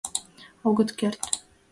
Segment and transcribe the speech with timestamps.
[0.67, 1.21] Огыт керт.